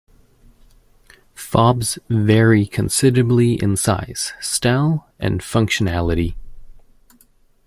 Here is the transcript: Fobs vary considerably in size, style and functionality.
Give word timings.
Fobs 1.35 1.99
vary 2.09 2.65
considerably 2.65 3.61
in 3.61 3.77
size, 3.77 4.33
style 4.41 5.07
and 5.19 5.41
functionality. 5.41 6.33